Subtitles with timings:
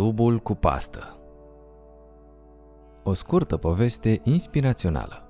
[0.00, 1.18] Tubul cu pastă
[3.02, 5.22] O scurtă poveste inspirațională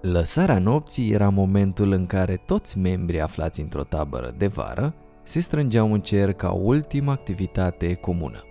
[0.00, 5.92] Lăsarea nopții era momentul în care toți membrii aflați într-o tabără de vară se strângeau
[5.92, 8.44] în cer ca ultimă activitate comună.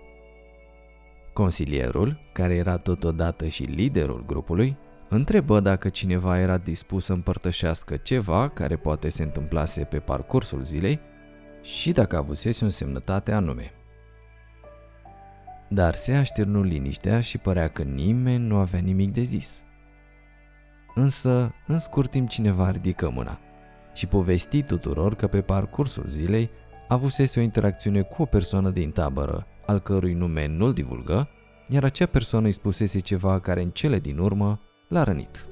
[1.32, 4.76] Consilierul, care era totodată și liderul grupului,
[5.08, 11.00] întrebă dacă cineva era dispus să împărtășească ceva care poate se întâmplase pe parcursul zilei
[11.62, 13.72] și dacă avusese o semnătate anume.
[15.74, 19.62] Dar se așternu liniștea și părea că nimeni nu avea nimic de zis.
[20.94, 23.38] Însă, în scurt timp cineva ridică mâna
[23.94, 26.50] și povesti tuturor că pe parcursul zilei
[26.88, 31.28] avusese o interacțiune cu o persoană din tabără, al cărui nume nu-l divulgă,
[31.68, 35.46] iar acea persoană îi spusese ceva care în cele din urmă l-a rănit.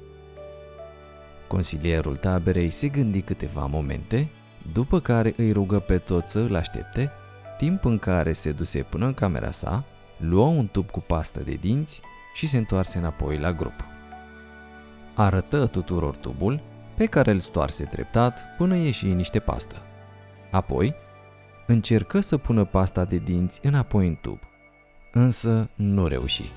[1.48, 4.30] Consilierul taberei se gândi câteva momente,
[4.72, 7.10] după care îi rugă pe toți să îl aștepte,
[7.58, 9.84] timp în care se duse până în camera sa,
[10.20, 12.00] luă un tub cu pastă de dinți
[12.34, 13.84] și se întoarse înapoi la grup.
[15.14, 16.60] Arătă tuturor tubul,
[16.96, 19.76] pe care îl stoarse treptat până ieși niște pastă.
[20.50, 20.94] Apoi,
[21.66, 24.38] încercă să pună pasta de dinți înapoi în tub,
[25.12, 26.52] însă nu reuși.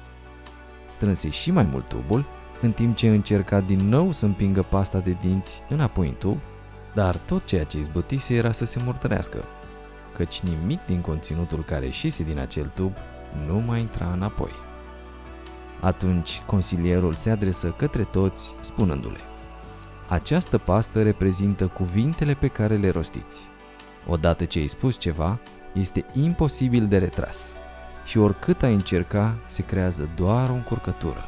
[0.86, 2.26] Strânse și mai mult tubul
[2.62, 6.40] în timp ce încerca din nou să împingă pasta de dinți înapoi în tub,
[6.94, 9.44] dar tot ceea ce izbutise era să se murtărească,
[10.16, 12.94] căci nimic din conținutul care ieșise din acel tub
[13.48, 14.52] nu mai intra înapoi.
[15.80, 19.20] Atunci consilierul se adresă către toți, spunându-le
[20.08, 23.50] Această pastă reprezintă cuvintele pe care le rostiți.
[24.08, 25.40] Odată ce ai spus ceva,
[25.74, 27.54] este imposibil de retras
[28.06, 31.26] și oricât ai încerca, se creează doar o încurcătură.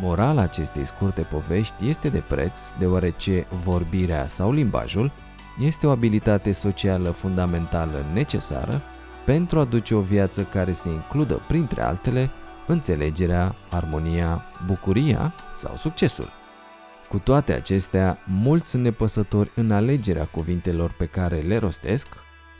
[0.00, 5.12] Morala acestei scurte povești este de preț, deoarece vorbirea sau limbajul
[5.58, 8.82] este o abilitate socială fundamentală necesară
[9.24, 12.30] pentru a duce o viață care să includă, printre altele,
[12.66, 16.30] înțelegerea, armonia, bucuria sau succesul.
[17.08, 22.06] Cu toate acestea, mulți sunt nepăsători în alegerea cuvintelor pe care le rostesc,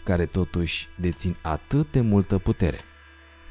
[0.05, 2.81] care totuși dețin atât de multă putere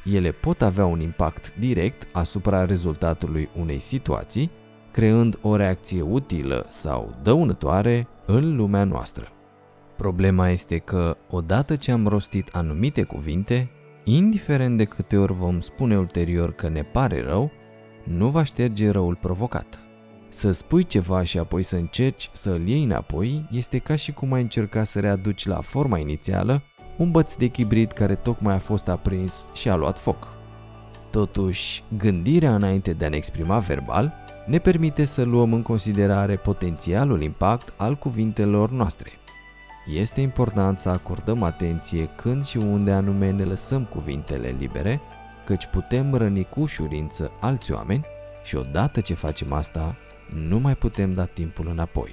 [0.03, 4.51] ele pot avea un impact direct asupra rezultatului unei situații,
[4.91, 9.31] creând o reacție utilă sau dăunătoare în lumea noastră.
[10.01, 13.69] Problema este că, odată ce am rostit anumite cuvinte,
[14.03, 17.51] indiferent de câte ori vom spune ulterior că ne pare rău,
[18.03, 19.79] nu va șterge răul provocat.
[20.29, 24.33] Să spui ceva și apoi să încerci să îl iei înapoi este ca și cum
[24.33, 26.63] ai încerca să readuci la forma inițială
[26.97, 30.27] un băț de chibrit care tocmai a fost aprins și a luat foc.
[31.11, 34.13] Totuși, gândirea înainte de a ne exprima verbal
[34.45, 39.20] ne permite să luăm în considerare potențialul impact al cuvintelor noastre.
[39.85, 45.01] Este important să acordăm atenție când și unde anume ne lăsăm cuvintele libere,
[45.45, 48.05] căci putem răni cu ușurință alți oameni
[48.43, 49.95] și odată ce facem asta,
[50.33, 52.11] nu mai putem da timpul înapoi.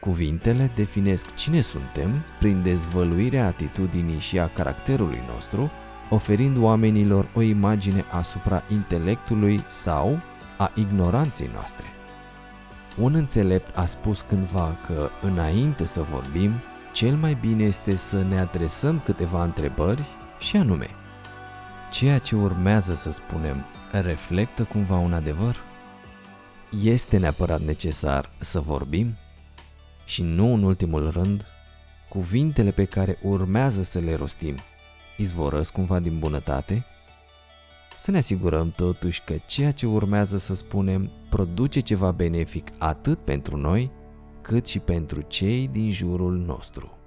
[0.00, 5.70] Cuvintele definesc cine suntem prin dezvăluirea atitudinii și a caracterului nostru,
[6.10, 10.20] oferind oamenilor o imagine asupra intelectului sau
[10.58, 11.97] a ignoranței noastre.
[13.00, 16.52] Un înțelept a spus cândva că, înainte să vorbim,
[16.92, 20.02] cel mai bine este să ne adresăm câteva întrebări
[20.38, 20.88] și anume,
[21.92, 25.56] ceea ce urmează să spunem reflectă cumva un adevăr?
[26.82, 29.16] Este neapărat necesar să vorbim?
[30.08, 31.44] și nu în ultimul rând,
[32.08, 34.56] cuvintele pe care urmează să le rostim
[35.16, 36.84] izvorăsc cumva din bunătate?
[37.98, 43.56] Să ne asigurăm totuși că ceea ce urmează să spunem produce ceva benefic atât pentru
[43.56, 43.90] noi,
[44.42, 46.97] cât și pentru cei din jurul nostru.